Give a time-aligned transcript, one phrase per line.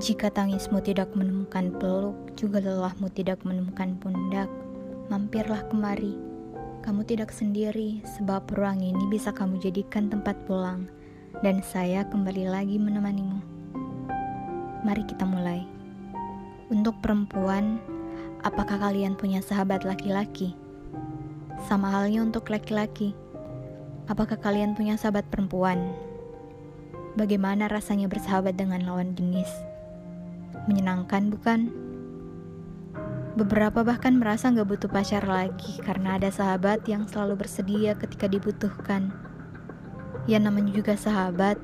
[0.00, 4.48] Jika tangismu tidak menemukan peluk, juga lelahmu tidak menemukan pundak,
[5.12, 6.16] mampirlah kemari.
[6.80, 10.88] Kamu tidak sendiri, sebab ruang ini bisa kamu jadikan tempat pulang,
[11.44, 13.44] dan saya kembali lagi menemanimu.
[14.88, 15.68] Mari kita mulai.
[16.72, 17.76] Untuk perempuan,
[18.40, 20.56] apakah kalian punya sahabat laki-laki?
[21.68, 23.12] Sama halnya untuk laki-laki.
[24.08, 25.92] Apakah kalian punya sahabat perempuan?
[27.20, 29.68] Bagaimana rasanya bersahabat dengan lawan jenis?
[30.68, 31.72] Menyenangkan bukan?
[33.38, 39.14] Beberapa bahkan merasa gak butuh pacar lagi karena ada sahabat yang selalu bersedia ketika dibutuhkan.
[40.28, 41.56] Ya namanya juga sahabat,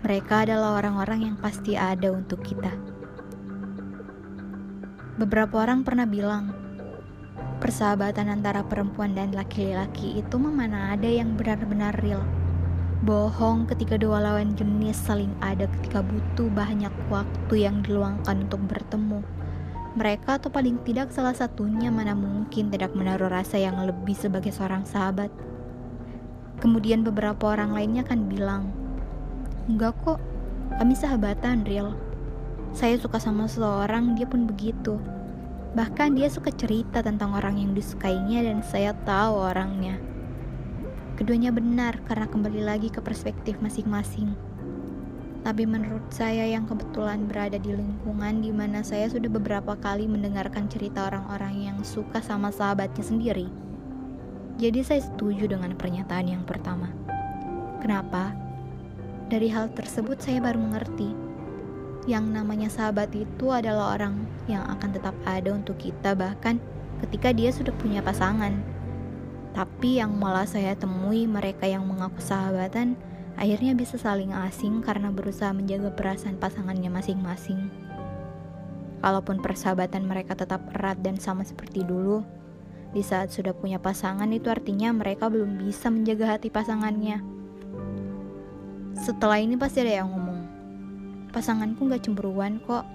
[0.00, 2.72] mereka adalah orang-orang yang pasti ada untuk kita.
[5.20, 6.54] Beberapa orang pernah bilang,
[7.60, 12.24] persahabatan antara perempuan dan laki-laki itu mana ada yang benar-benar real
[13.04, 19.20] bohong ketika dua lawan jenis saling ada ketika butuh banyak waktu yang diluangkan untuk bertemu.
[19.94, 24.88] Mereka atau paling tidak salah satunya mana mungkin tidak menaruh rasa yang lebih sebagai seorang
[24.88, 25.28] sahabat.
[26.64, 28.72] Kemudian beberapa orang lainnya kan bilang,
[29.68, 30.18] Enggak kok,
[30.80, 31.92] kami sahabatan real.
[32.72, 34.96] Saya suka sama seseorang, dia pun begitu.
[35.76, 40.13] Bahkan dia suka cerita tentang orang yang disukainya dan saya tahu orangnya.
[41.14, 44.34] Keduanya benar karena kembali lagi ke perspektif masing-masing.
[45.46, 50.66] Tapi menurut saya yang kebetulan berada di lingkungan di mana saya sudah beberapa kali mendengarkan
[50.66, 53.46] cerita orang-orang yang suka sama sahabatnya sendiri.
[54.58, 56.90] Jadi saya setuju dengan pernyataan yang pertama.
[57.78, 58.34] Kenapa?
[59.30, 61.14] Dari hal tersebut saya baru mengerti
[62.10, 66.60] yang namanya sahabat itu adalah orang yang akan tetap ada untuk kita bahkan
[67.06, 68.73] ketika dia sudah punya pasangan.
[69.54, 72.98] Tapi yang malah saya temui mereka yang mengaku sahabatan
[73.38, 77.70] akhirnya bisa saling asing karena berusaha menjaga perasaan pasangannya masing-masing.
[78.98, 82.26] Kalaupun persahabatan mereka tetap erat dan sama seperti dulu,
[82.90, 87.22] di saat sudah punya pasangan itu artinya mereka belum bisa menjaga hati pasangannya.
[88.94, 90.40] Setelah ini pasti ada yang ngomong,
[91.34, 92.86] pasanganku gak cemburuan kok.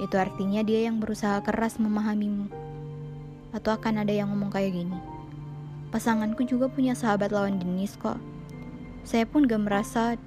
[0.00, 2.48] Itu artinya dia yang berusaha keras memahamimu.
[3.52, 5.17] Atau akan ada yang ngomong kayak gini.
[5.88, 8.20] Pasanganku juga punya sahabat lawan jenis kok.
[9.08, 10.20] Saya pun gak merasa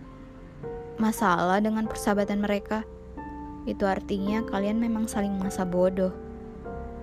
[0.97, 2.81] masalah dengan persahabatan mereka.
[3.69, 6.09] Itu artinya kalian memang saling masa bodoh.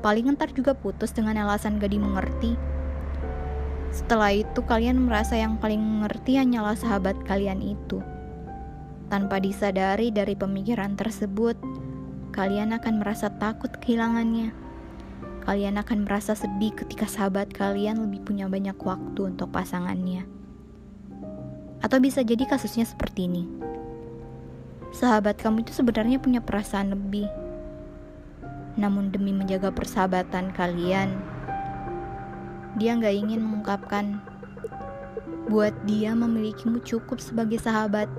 [0.02, 2.58] Paling ntar juga putus dengan alasan gak dimengerti.
[3.94, 8.02] Setelah itu kalian merasa yang paling mengerti hanyalah sahabat kalian itu.
[9.06, 11.54] Tanpa disadari dari pemikiran tersebut,
[12.34, 14.67] kalian akan merasa takut kehilangannya
[15.48, 20.28] kalian akan merasa sedih ketika sahabat kalian lebih punya banyak waktu untuk pasangannya.
[21.80, 23.48] Atau bisa jadi kasusnya seperti ini.
[24.92, 27.32] Sahabat kamu itu sebenarnya punya perasaan lebih.
[28.76, 31.16] Namun demi menjaga persahabatan kalian,
[32.76, 34.20] dia nggak ingin mengungkapkan
[35.48, 38.12] buat dia memilikimu cukup sebagai sahabat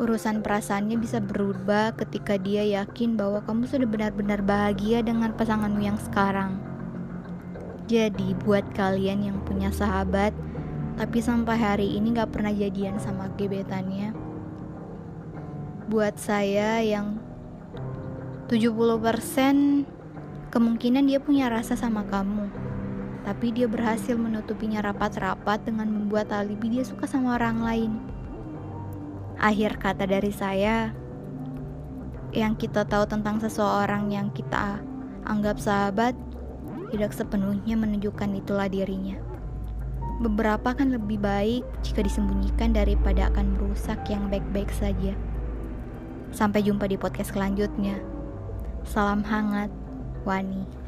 [0.00, 6.00] urusan perasaannya bisa berubah ketika dia yakin bahwa kamu sudah benar-benar bahagia dengan pasanganmu yang
[6.00, 6.56] sekarang.
[7.84, 10.32] Jadi, buat kalian yang punya sahabat,
[10.96, 14.16] tapi sampai hari ini gak pernah jadian sama gebetannya,
[15.92, 17.20] buat saya yang
[18.48, 19.84] 70%
[20.48, 22.48] kemungkinan dia punya rasa sama kamu.
[23.20, 27.92] Tapi dia berhasil menutupinya rapat-rapat dengan membuat alibi dia suka sama orang lain
[29.40, 30.92] akhir kata dari saya
[32.30, 34.78] yang kita tahu tentang seseorang yang kita
[35.26, 36.14] anggap sahabat
[36.92, 39.16] tidak sepenuhnya menunjukkan itulah dirinya.
[40.20, 45.16] Beberapa kan lebih baik jika disembunyikan daripada akan merusak yang baik-baik saja.
[46.30, 47.96] Sampai jumpa di podcast selanjutnya.
[48.84, 49.72] Salam hangat,
[50.28, 50.79] Wani.